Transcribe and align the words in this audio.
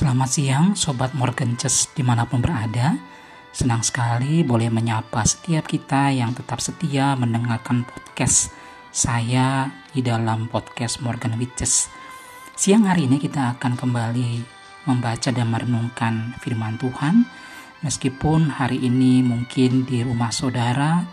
Selamat 0.00 0.32
siang 0.32 0.72
Sobat 0.72 1.12
Morgan 1.12 1.60
Chess 1.60 1.92
di 1.92 2.00
mana 2.00 2.24
pun 2.24 2.40
berada. 2.40 2.96
Senang 3.52 3.84
sekali 3.84 4.40
boleh 4.40 4.72
menyapa 4.72 5.20
setiap 5.28 5.68
kita 5.68 6.08
yang 6.08 6.32
tetap 6.32 6.56
setia 6.56 7.12
mendengarkan 7.20 7.84
podcast 7.84 8.48
saya 8.88 9.68
di 9.92 10.00
dalam 10.00 10.48
podcast 10.48 11.04
Morgan 11.04 11.36
Witches 11.36 11.92
Siang 12.56 12.88
hari 12.88 13.12
ini 13.12 13.20
kita 13.20 13.60
akan 13.60 13.76
kembali 13.76 14.40
membaca 14.88 15.28
dan 15.28 15.52
merenungkan 15.52 16.32
firman 16.40 16.80
Tuhan. 16.80 17.28
Meskipun 17.84 18.56
hari 18.56 18.80
ini 18.80 19.20
mungkin 19.20 19.84
di 19.84 20.00
rumah 20.00 20.32
saudara 20.32 21.04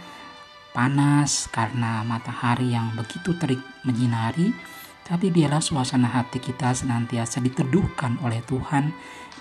panas 0.72 1.52
karena 1.52 2.08
matahari 2.08 2.72
yang 2.72 2.96
begitu 2.96 3.36
terik 3.36 3.60
menyinari 3.84 4.56
tapi 5.08 5.32
biarlah 5.32 5.64
suasana 5.64 6.12
hati 6.12 6.44
kita 6.44 6.76
senantiasa 6.76 7.40
diteduhkan 7.40 8.20
oleh 8.28 8.44
Tuhan 8.44 8.92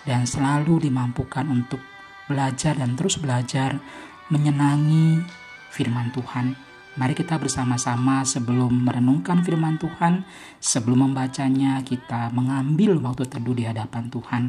dan 0.06 0.22
selalu 0.22 0.86
dimampukan 0.86 1.42
untuk 1.50 1.82
belajar 2.30 2.78
dan 2.78 2.94
terus 2.94 3.18
belajar 3.18 3.82
menyenangi 4.30 5.26
firman 5.74 6.14
Tuhan. 6.14 6.54
Mari 6.96 7.12
kita 7.12 7.36
bersama-sama 7.36 8.24
sebelum 8.24 8.86
merenungkan 8.88 9.44
firman 9.44 9.76
Tuhan, 9.76 10.24
sebelum 10.62 11.10
membacanya 11.10 11.82
kita 11.84 12.32
mengambil 12.32 12.96
waktu 13.02 13.28
teduh 13.28 13.52
di 13.52 13.68
hadapan 13.68 14.08
Tuhan. 14.08 14.42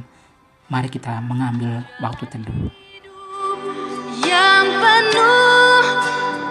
Mari 0.71 0.87
kita 0.87 1.19
mengambil 1.25 1.83
waktu 1.99 2.23
teduh. 2.29 2.71
yang 4.17 4.67
penuh 4.81 5.83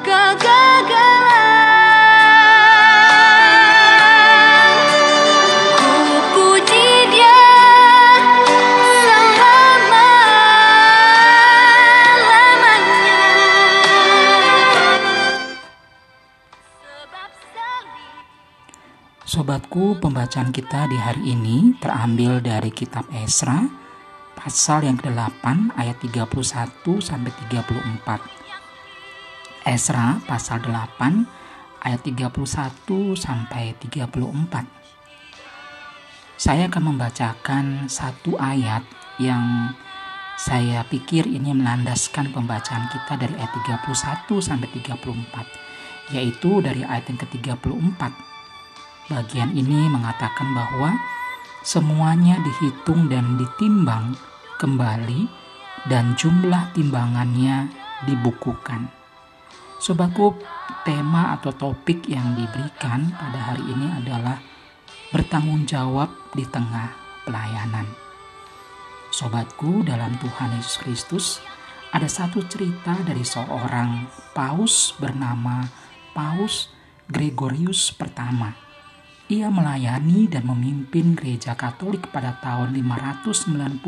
kegagalan 0.04 1.26
Sobatku, 19.27 19.99
pembacaan 19.99 20.55
kita 20.55 20.87
di 20.87 20.95
hari 20.95 21.35
ini 21.35 21.75
terambil 21.83 22.39
dari 22.39 22.71
kitab 22.71 23.11
Esra 23.11 23.59
pasal 24.39 24.87
yang 24.87 24.95
ke-8 24.95 25.75
ayat 25.75 25.99
31 25.99 26.31
sampai 27.03 27.35
34. 27.51 29.67
Esra 29.67 30.23
pasal 30.31 30.63
8 30.63 31.27
ayat 31.83 32.07
31 32.07 32.39
sampai 33.19 33.75
34. 33.75 34.15
Saya 36.39 36.71
akan 36.71 36.95
membacakan 36.95 37.91
satu 37.91 38.39
ayat 38.39 38.87
yang 39.19 39.75
saya 40.39 40.87
pikir 40.87 41.27
ini 41.27 41.51
melandaskan 41.51 42.31
pembacaan 42.31 42.87
kita 42.95 43.19
dari 43.19 43.35
ayat 43.43 43.51
31 43.91 44.39
sampai 44.39 44.71
34, 44.71 46.15
yaitu 46.15 46.63
dari 46.63 46.87
ayat 46.87 47.11
yang 47.11 47.19
ke-34. 47.27 48.35
Bagian 49.07 49.55
ini 49.55 49.87
mengatakan 49.87 50.51
bahwa 50.51 50.99
semuanya 51.63 52.43
dihitung 52.43 53.07
dan 53.07 53.39
ditimbang 53.39 54.19
kembali 54.59 55.31
dan 55.87 56.19
jumlah 56.19 56.75
timbangannya 56.75 57.71
dibukukan. 58.03 58.91
Sobatku, 59.79 60.35
tema 60.83 61.39
atau 61.39 61.55
topik 61.55 62.11
yang 62.11 62.35
diberikan 62.35 63.15
pada 63.15 63.55
hari 63.55 63.63
ini 63.71 63.87
adalah 63.95 64.43
bertanggung 65.15 65.63
jawab 65.71 66.11
di 66.35 66.43
tengah 66.43 66.91
pelayanan. 67.23 67.87
Sobatku, 69.15 69.87
dalam 69.87 70.19
Tuhan 70.19 70.59
Yesus 70.59 70.77
Kristus 70.83 71.27
ada 71.95 72.11
satu 72.11 72.43
cerita 72.51 72.99
dari 73.07 73.23
seorang 73.23 74.11
paus 74.35 74.99
bernama 74.99 75.63
Paus 76.11 76.75
Gregorius 77.07 77.95
pertama. 77.95 78.66
Ia 79.27 79.51
melayani 79.51 80.31
dan 80.31 80.47
memimpin 80.47 81.19
gereja 81.19 81.59
Katolik 81.59 82.15
pada 82.15 82.39
tahun 82.39 82.78
590 82.78 83.83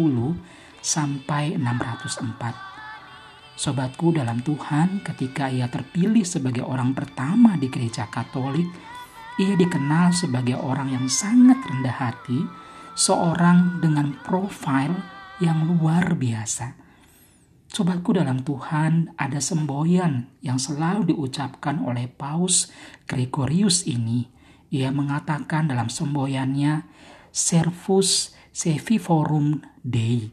sampai 0.82 1.54
604. 1.54 3.54
Sobatku 3.54 4.10
dalam 4.10 4.42
Tuhan, 4.42 4.98
ketika 5.06 5.46
ia 5.46 5.70
terpilih 5.70 6.26
sebagai 6.26 6.66
orang 6.66 6.90
pertama 6.90 7.54
di 7.54 7.70
gereja 7.70 8.10
Katolik, 8.10 8.66
ia 9.38 9.54
dikenal 9.54 10.10
sebagai 10.10 10.58
orang 10.58 10.90
yang 10.90 11.06
sangat 11.06 11.62
rendah 11.62 11.94
hati, 11.94 12.42
seorang 12.98 13.78
dengan 13.78 14.18
profil 14.26 14.90
yang 15.38 15.70
luar 15.70 16.18
biasa. 16.18 16.74
Sobatku 17.70 18.10
dalam 18.10 18.42
Tuhan, 18.42 19.14
ada 19.14 19.38
semboyan 19.38 20.26
yang 20.42 20.58
selalu 20.58 21.14
diucapkan 21.14 21.78
oleh 21.78 22.10
Paus 22.10 22.74
Gregorius 23.06 23.86
ini. 23.86 24.37
Ia 24.68 24.92
mengatakan 24.92 25.72
dalam 25.72 25.88
semboyannya, 25.88 26.84
Servus 27.32 28.36
Seviforum 28.52 29.64
Dei. 29.80 30.28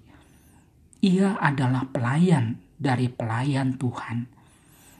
Ia 1.06 1.38
adalah 1.40 1.88
pelayan 1.94 2.60
dari 2.76 3.08
pelayan 3.08 3.80
Tuhan. 3.80 4.28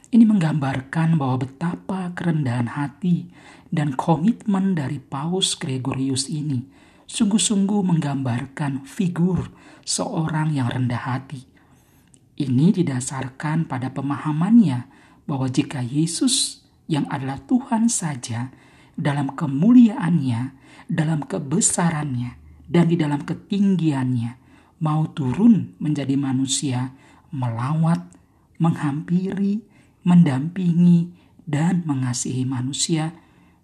Ini 0.06 0.22
menggambarkan 0.22 1.18
bahwa 1.18 1.44
betapa 1.44 2.14
kerendahan 2.14 2.78
hati 2.78 3.26
dan 3.68 3.98
komitmen 3.98 4.78
dari 4.78 5.02
Paus 5.02 5.58
Gregorius 5.58 6.30
ini 6.30 6.62
sungguh-sungguh 7.10 7.82
menggambarkan 7.86 8.86
figur 8.86 9.50
seorang 9.82 10.54
yang 10.54 10.70
rendah 10.70 11.02
hati. 11.02 11.46
Ini 12.36 12.70
didasarkan 12.70 13.66
pada 13.66 13.90
pemahamannya 13.90 14.86
bahwa 15.26 15.50
jika 15.50 15.82
Yesus 15.82 16.62
yang 16.86 17.08
adalah 17.10 17.42
Tuhan 17.42 17.90
saja 17.90 18.54
dalam 18.96 19.36
kemuliaannya, 19.36 20.56
dalam 20.88 21.22
kebesarannya, 21.28 22.40
dan 22.66 22.84
di 22.90 22.96
dalam 22.98 23.22
ketinggiannya 23.22 24.32
mau 24.82 25.08
turun 25.12 25.76
menjadi 25.78 26.16
manusia, 26.18 26.92
melawat, 27.30 28.02
menghampiri, 28.58 29.62
mendampingi, 30.02 31.12
dan 31.46 31.86
mengasihi 31.86 32.42
manusia, 32.42 33.14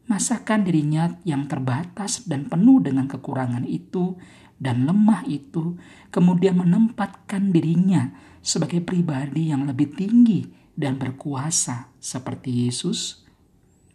masakan 0.06 0.62
dirinya 0.62 1.19
yang 1.26 1.50
terbatas 1.50 2.28
dan 2.31 2.46
penuh 2.46 2.78
dengan 2.78 3.11
kekurangan 3.11 3.67
itu 3.67 4.14
dan 4.62 4.87
lemah 4.87 5.26
itu, 5.26 5.75
kemudian 6.14 6.55
menempatkan 6.62 7.50
dirinya 7.50 8.14
sebagai 8.38 8.78
pribadi 8.78 9.50
yang 9.50 9.67
lebih 9.67 9.90
tinggi 9.99 10.46
dan 10.78 11.02
berkuasa 11.02 11.90
seperti 11.99 12.70
Yesus. 12.70 13.22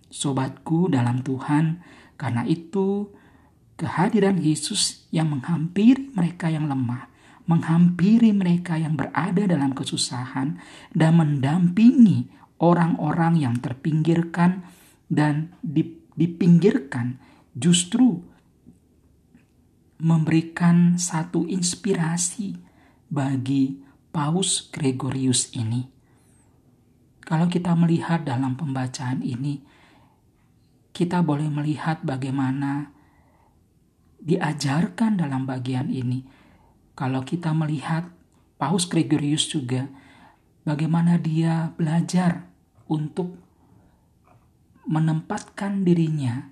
Sobatku 0.08 0.88
dalam 0.88 1.22
Tuhan, 1.22 1.84
karena 2.16 2.48
itu 2.48 3.12
kehadiran 3.78 4.42
Yesus 4.42 5.06
yang 5.14 5.32
menghampiri 5.32 6.10
mereka 6.16 6.50
yang 6.50 6.66
lemah, 6.66 7.12
menghampiri 7.46 8.34
mereka 8.34 8.76
yang 8.76 8.98
berada 8.98 9.46
dalam 9.46 9.72
kesusahan, 9.78 10.58
dan 10.92 11.12
mendampingi 11.16 12.28
orang-orang 12.58 13.38
yang 13.38 13.56
terpinggirkan 13.62 14.66
dan 15.08 15.54
dipinggirkan 16.18 17.22
justru 17.54 18.26
memberikan 19.98 20.98
satu 20.98 21.46
inspirasi 21.50 22.58
bagi 23.10 23.82
Paus 24.14 24.70
Gregorius 24.70 25.54
ini. 25.54 25.90
Kalau 27.22 27.50
kita 27.52 27.76
melihat 27.76 28.24
dalam 28.24 28.56
pembacaan 28.56 29.20
ini, 29.26 29.60
kita 30.98 31.22
boleh 31.22 31.46
melihat 31.46 32.02
bagaimana 32.02 32.90
diajarkan 34.18 35.22
dalam 35.22 35.46
bagian 35.46 35.94
ini. 35.94 36.26
Kalau 36.98 37.22
kita 37.22 37.54
melihat 37.54 38.10
Paus 38.58 38.90
Gregorius 38.90 39.46
juga, 39.46 39.86
bagaimana 40.66 41.22
dia 41.22 41.70
belajar 41.78 42.50
untuk 42.90 43.38
menempatkan 44.90 45.86
dirinya 45.86 46.50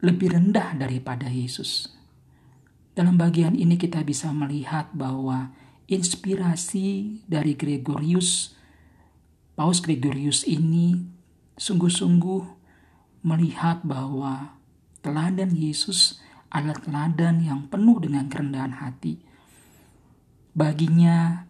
lebih 0.00 0.32
rendah 0.32 0.72
daripada 0.72 1.28
Yesus. 1.28 1.92
Dalam 2.96 3.20
bagian 3.20 3.52
ini 3.52 3.76
kita 3.76 4.00
bisa 4.08 4.32
melihat 4.32 4.88
bahwa 4.96 5.52
inspirasi 5.84 7.20
dari 7.28 7.52
Gregorius, 7.52 8.56
Paus 9.52 9.84
Gregorius 9.84 10.48
ini 10.48 11.17
sungguh-sungguh 11.58 12.42
melihat 13.26 13.82
bahwa 13.82 14.56
teladan 15.02 15.52
Yesus 15.52 16.22
adalah 16.48 16.80
teladan 16.80 17.44
yang 17.44 17.66
penuh 17.68 18.00
dengan 18.00 18.30
kerendahan 18.30 18.78
hati. 18.78 19.20
Baginya, 20.56 21.44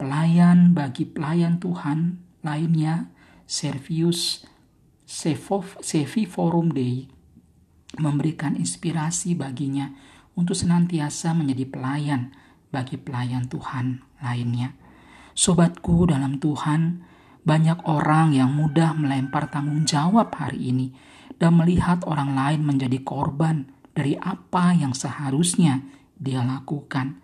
pelayan 0.00 0.74
bagi 0.74 1.06
pelayan 1.06 1.62
Tuhan 1.62 2.18
lainnya, 2.42 3.12
Servius 3.44 4.48
Sevi 5.06 6.24
Forum 6.24 6.72
Dei, 6.72 7.06
memberikan 8.00 8.56
inspirasi 8.56 9.36
baginya 9.36 9.92
untuk 10.38 10.54
senantiasa 10.56 11.36
menjadi 11.36 11.66
pelayan 11.68 12.30
bagi 12.70 12.96
pelayan 12.96 13.50
Tuhan 13.50 14.00
lainnya. 14.22 14.72
Sobatku 15.34 16.06
dalam 16.06 16.38
Tuhan, 16.38 17.02
banyak 17.40 17.84
orang 17.88 18.36
yang 18.36 18.52
mudah 18.52 18.92
melempar 18.92 19.48
tanggung 19.48 19.88
jawab 19.88 20.32
hari 20.36 20.72
ini 20.72 20.92
dan 21.40 21.56
melihat 21.56 22.04
orang 22.04 22.36
lain 22.36 22.60
menjadi 22.64 23.00
korban 23.00 23.64
dari 23.96 24.16
apa 24.20 24.76
yang 24.76 24.92
seharusnya 24.92 25.80
dia 26.20 26.44
lakukan. 26.44 27.16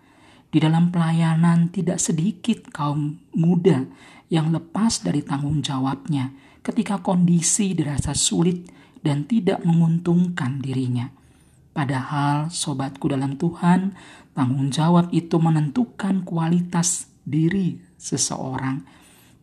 Di 0.47 0.57
dalam 0.63 0.89
pelayanan 0.89 1.69
tidak 1.69 2.01
sedikit 2.01 2.71
kaum 2.73 3.19
muda 3.35 3.85
yang 4.31 4.49
lepas 4.49 5.05
dari 5.05 5.21
tanggung 5.21 5.61
jawabnya 5.61 6.33
ketika 6.65 6.99
kondisi 6.99 7.77
dirasa 7.77 8.17
sulit 8.17 8.67
dan 9.05 9.23
tidak 9.29 9.61
menguntungkan 9.63 10.59
dirinya. 10.59 11.07
Padahal 11.71 12.49
sobatku 12.49 13.05
dalam 13.05 13.37
Tuhan, 13.37 13.93
tanggung 14.33 14.73
jawab 14.73 15.13
itu 15.13 15.37
menentukan 15.37 16.25
kualitas 16.25 17.05
diri 17.21 17.77
seseorang. 18.01 18.81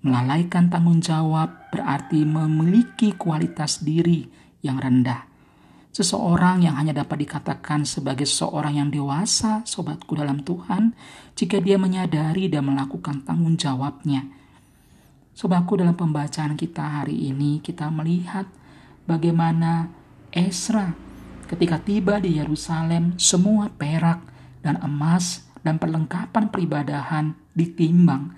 Melalaikan 0.05 0.69
tanggung 0.69 1.01
jawab 1.01 1.73
berarti 1.73 2.29
memiliki 2.29 3.17
kualitas 3.17 3.81
diri 3.81 4.29
yang 4.61 4.77
rendah. 4.77 5.25
Seseorang 5.95 6.61
yang 6.67 6.77
hanya 6.77 6.93
dapat 6.93 7.25
dikatakan 7.25 7.89
sebagai 7.89 8.29
seorang 8.29 8.83
yang 8.83 8.91
dewasa, 8.93 9.65
sobatku 9.65 10.13
dalam 10.19 10.45
Tuhan, 10.45 10.93
jika 11.33 11.57
dia 11.63 11.81
menyadari 11.81 12.53
dan 12.53 12.69
melakukan 12.69 13.25
tanggung 13.25 13.57
jawabnya. 13.57 14.29
Sobatku 15.33 15.81
dalam 15.81 15.97
pembacaan 15.97 16.59
kita 16.59 17.01
hari 17.01 17.31
ini, 17.31 17.65
kita 17.65 17.89
melihat 17.89 18.45
bagaimana 19.09 19.89
Esra 20.35 20.93
ketika 21.47 21.79
tiba 21.79 22.19
di 22.19 22.43
Yerusalem 22.43 23.15
semua 23.17 23.71
perak 23.71 24.21
dan 24.61 24.83
emas 24.83 25.47
dan 25.65 25.79
perlengkapan 25.79 26.51
peribadahan 26.51 27.39
ditimbang. 27.55 28.35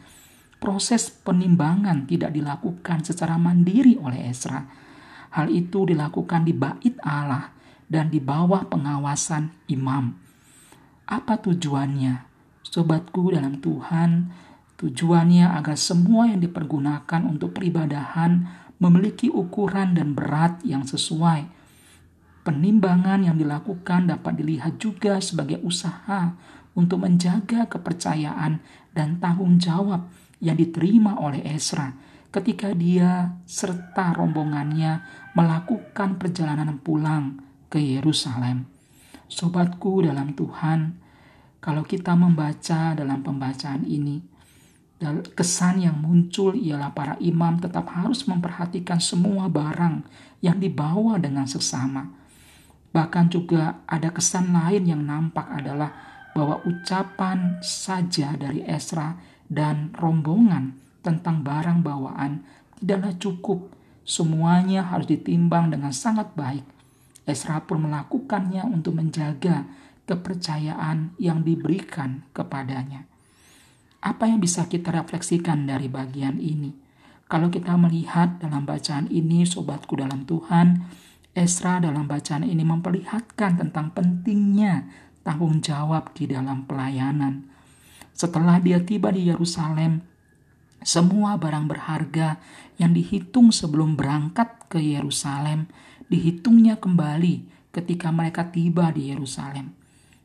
Proses 0.57 1.13
penimbangan 1.13 2.09
tidak 2.09 2.33
dilakukan 2.33 3.05
secara 3.05 3.37
mandiri 3.37 4.01
oleh 4.01 4.33
Esra. 4.33 4.65
Hal 5.37 5.53
itu 5.53 5.85
dilakukan 5.85 6.49
di 6.49 6.57
bait 6.57 6.97
Allah 7.05 7.53
dan 7.87 8.09
di 8.09 8.19
bawah 8.19 8.65
pengawasan 8.67 9.53
imam. 9.69 10.17
Apa 11.07 11.39
tujuannya? 11.39 12.25
Sobatku 12.67 13.31
dalam 13.31 13.63
Tuhan, 13.63 14.33
tujuannya 14.81 15.55
agar 15.55 15.79
semua 15.79 16.27
yang 16.27 16.43
dipergunakan 16.43 17.23
untuk 17.29 17.55
peribadahan 17.55 18.49
memiliki 18.83 19.31
ukuran 19.31 19.95
dan 19.95 20.17
berat 20.17 20.61
yang 20.67 20.83
sesuai. 20.83 21.47
Penimbangan 22.43 23.27
yang 23.27 23.37
dilakukan 23.39 24.09
dapat 24.11 24.39
dilihat 24.39 24.79
juga 24.79 25.19
sebagai 25.19 25.59
usaha 25.63 26.35
untuk 26.77 27.03
menjaga 27.03 27.67
kepercayaan 27.67 28.61
dan 28.95 29.19
tanggung 29.19 29.59
jawab 29.59 30.07
yang 30.41 30.57
diterima 30.57 31.21
oleh 31.21 31.43
Esra 31.45 31.93
ketika 32.33 32.69
dia 32.77 33.41
serta 33.49 34.13
rombongannya 34.13 35.01
melakukan 35.33 36.21
perjalanan 36.21 36.77
pulang 36.81 37.41
ke 37.73 37.81
Yerusalem. 37.81 38.69
Sobatku 39.27 40.05
dalam 40.05 40.37
Tuhan, 40.37 41.01
kalau 41.59 41.83
kita 41.83 42.13
membaca 42.15 42.93
dalam 42.95 43.25
pembacaan 43.25 43.83
ini, 43.89 44.21
kesan 45.37 45.83
yang 45.83 45.97
muncul 46.01 46.57
ialah 46.57 46.93
para 46.93 47.15
imam 47.21 47.61
tetap 47.61 47.89
harus 47.93 48.25
memperhatikan 48.29 49.01
semua 49.01 49.49
barang 49.49 50.05
yang 50.41 50.57
dibawa 50.57 51.21
dengan 51.21 51.45
sesama. 51.45 52.07
Bahkan 52.93 53.27
juga 53.29 53.85
ada 53.85 54.09
kesan 54.09 54.57
lain 54.57 54.89
yang 54.89 55.03
nampak 55.05 55.45
adalah 55.53 55.93
bahwa 56.33 56.61
ucapan 56.65 57.61
saja 57.61 58.37
dari 58.37 58.65
Esra 58.65 59.17
dan 59.47 59.95
rombongan 59.95 60.79
tentang 61.03 61.47
barang 61.47 61.87
bawaan 61.87 62.43
tidaklah 62.79 63.15
cukup. 63.19 63.61
Semuanya 64.07 64.87
harus 64.87 65.11
ditimbang 65.11 65.75
dengan 65.75 65.91
sangat 65.91 66.31
baik. 66.39 66.63
Esra 67.27 67.59
pun 67.67 67.91
melakukannya 67.91 68.63
untuk 68.71 69.03
menjaga 69.03 69.67
kepercayaan 70.07 71.19
yang 71.19 71.43
diberikan 71.43 72.23
kepadanya. 72.31 73.03
Apa 73.99 74.31
yang 74.31 74.39
bisa 74.39 74.71
kita 74.71 74.95
refleksikan 74.95 75.67
dari 75.67 75.91
bagian 75.91 76.39
ini? 76.39 76.71
Kalau 77.27 77.51
kita 77.51 77.75
melihat 77.75 78.39
dalam 78.39 78.63
bacaan 78.63 79.11
ini, 79.11 79.43
sobatku 79.43 79.99
dalam 79.99 80.23
Tuhan, 80.23 80.87
Esra 81.35 81.83
dalam 81.83 82.07
bacaan 82.07 82.47
ini 82.47 82.63
memperlihatkan 82.63 83.59
tentang 83.59 83.91
pentingnya 83.91 84.87
tanggung 85.27 85.59
jawab 85.59 86.15
di 86.15 86.31
dalam 86.31 86.65
pelayanan. 86.71 87.56
Setelah 88.17 88.65
dia 88.65 88.81
tiba 88.81 89.13
di 89.13 89.29
Yerusalem, 89.29 90.01
semua 90.81 91.37
barang 91.37 91.69
berharga 91.69 92.41
yang 92.81 92.97
dihitung 92.97 93.53
sebelum 93.53 93.93
berangkat 93.93 94.73
ke 94.73 94.81
Yerusalem 94.81 95.69
dihitungnya 96.09 96.81
kembali 96.81 97.45
ketika 97.77 98.09
mereka 98.09 98.49
tiba 98.49 98.89
di 98.89 99.13
Yerusalem. 99.13 99.77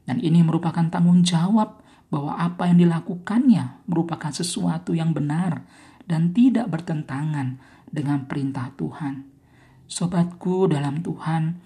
Dan 0.07 0.23
ini 0.23 0.39
merupakan 0.39 0.87
tanggung 0.87 1.27
jawab 1.27 1.83
bahwa 2.07 2.39
apa 2.39 2.71
yang 2.71 2.79
dilakukannya 2.79 3.83
merupakan 3.91 4.31
sesuatu 4.31 4.95
yang 4.95 5.11
benar 5.11 5.67
dan 6.07 6.31
tidak 6.31 6.71
bertentangan 6.71 7.59
dengan 7.91 8.23
perintah 8.23 8.71
Tuhan. 8.79 9.27
Sobatku 9.91 10.71
dalam 10.71 11.03
Tuhan, 11.03 11.59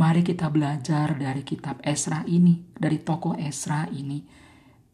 mari 0.00 0.24
kita 0.24 0.48
belajar 0.48 1.20
dari 1.20 1.44
kitab 1.44 1.84
Esra 1.84 2.24
ini, 2.24 2.64
dari 2.72 2.96
tokoh 3.00 3.36
Esra 3.36 3.84
ini. 3.92 4.48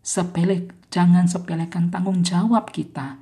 Sepele, 0.06 0.70
jangan 0.86 1.26
sepelekan 1.26 1.90
tanggung 1.90 2.22
jawab 2.22 2.70
kita 2.70 3.18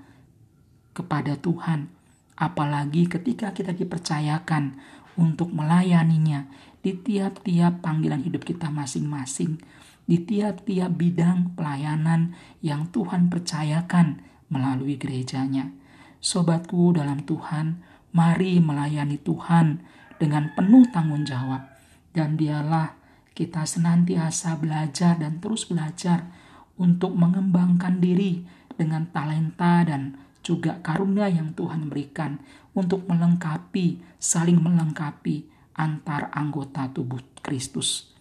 kepada 0.93 1.33
Tuhan, 1.41 1.89
apalagi 2.37 3.09
ketika 3.09 3.57
kita 3.57 3.73
dipercayakan 3.73 4.77
untuk 5.17 5.49
melayaninya 5.57 6.45
di 6.85 6.93
tiap-tiap 6.93 7.81
panggilan 7.81 8.21
hidup 8.21 8.45
kita 8.45 8.69
masing-masing 8.69 9.65
di 10.05 10.21
tiap-tiap 10.29 10.93
bidang 10.93 11.57
pelayanan 11.57 12.37
yang 12.61 12.93
Tuhan 12.93 13.33
percayakan 13.33 14.21
melalui 14.53 15.01
gerejanya. 15.01 15.73
Sobatku 16.21 16.93
dalam 16.93 17.25
Tuhan, 17.25 17.81
mari 18.13 18.61
melayani 18.61 19.17
Tuhan 19.25 19.81
dengan 20.21 20.53
penuh 20.53 20.85
tanggung 20.93 21.25
jawab. 21.25 21.65
Dan 22.13 22.37
dialah 22.37 22.93
kita 23.33 23.65
senantiasa 23.65 24.61
belajar 24.61 25.17
dan 25.17 25.41
terus 25.41 25.65
belajar 25.65 26.44
untuk 26.79 27.15
mengembangkan 27.15 28.03
diri 28.03 28.43
dengan 28.75 29.07
talenta 29.15 29.87
dan 29.87 30.19
juga 30.45 30.83
karunia 30.85 31.31
yang 31.31 31.57
Tuhan 31.57 31.89
berikan 31.89 32.43
untuk 32.77 33.07
melengkapi, 33.09 34.03
saling 34.21 34.61
melengkapi 34.61 35.49
antar 35.79 36.29
anggota 36.35 36.91
tubuh 36.91 37.23
Kristus. 37.41 38.13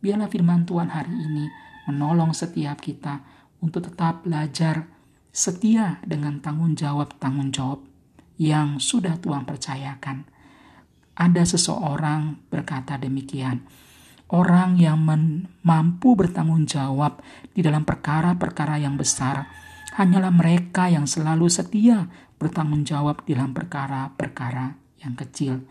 Biarlah 0.00 0.30
firman 0.30 0.68
Tuhan 0.68 0.92
hari 0.92 1.12
ini 1.12 1.48
menolong 1.90 2.30
setiap 2.36 2.78
kita 2.78 3.24
untuk 3.58 3.88
tetap 3.88 4.22
belajar 4.22 4.86
setia 5.32 6.00
dengan 6.04 6.40
tanggung 6.40 6.78
jawab-tanggung 6.78 7.50
jawab 7.52 7.80
yang 8.36 8.78
sudah 8.80 9.16
Tuhan 9.20 9.48
percayakan. 9.48 10.28
Ada 11.16 11.56
seseorang 11.56 12.36
berkata 12.52 13.00
demikian, 13.00 13.64
orang 14.32 14.74
yang 14.80 14.98
mampu 15.62 16.18
bertanggung 16.18 16.66
jawab 16.66 17.22
di 17.54 17.62
dalam 17.62 17.86
perkara-perkara 17.86 18.82
yang 18.82 18.98
besar 18.98 19.46
hanyalah 19.96 20.34
mereka 20.34 20.90
yang 20.90 21.08
selalu 21.08 21.48
setia 21.48 22.10
bertanggung 22.36 22.84
jawab 22.84 23.24
di 23.24 23.32
dalam 23.32 23.56
perkara-perkara 23.56 24.76
yang 25.00 25.16
kecil. 25.16 25.64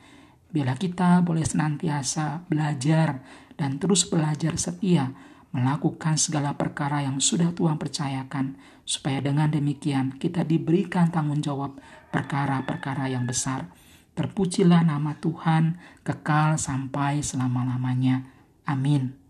Bila 0.49 0.73
kita 0.79 1.19
boleh 1.21 1.43
senantiasa 1.43 2.47
belajar 2.47 3.21
dan 3.59 3.77
terus 3.77 4.07
belajar 4.07 4.55
setia 4.57 5.11
melakukan 5.55 6.19
segala 6.19 6.51
perkara 6.59 7.07
yang 7.07 7.23
sudah 7.23 7.55
Tuhan 7.55 7.79
percayakan, 7.79 8.59
supaya 8.83 9.23
dengan 9.23 9.47
demikian 9.47 10.19
kita 10.19 10.43
diberikan 10.43 11.07
tanggung 11.07 11.39
jawab 11.39 11.79
perkara-perkara 12.11 13.07
yang 13.07 13.23
besar. 13.23 13.71
Terpujilah 14.19 14.83
nama 14.83 15.15
Tuhan 15.15 15.79
kekal 16.03 16.59
sampai 16.59 17.23
selama-lamanya. 17.23 18.34
Amin. 18.67 19.24